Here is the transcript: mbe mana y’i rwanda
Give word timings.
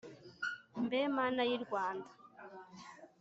mbe 0.83 0.99
mana 1.17 1.41
y’i 1.49 1.57
rwanda 1.63 2.09